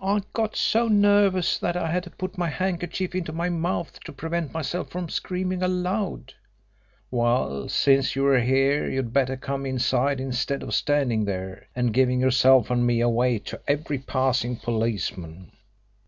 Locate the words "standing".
10.74-11.24